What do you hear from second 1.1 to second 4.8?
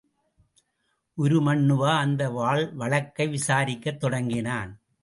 உருமண்ணுவா அந்த வழக்கை விசாரிக்கத் தொடங்கினான்.